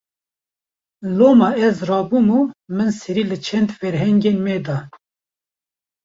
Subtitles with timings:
[1.17, 2.41] Loma ez rabûm û
[2.75, 4.77] min serî li çend ferhengên me da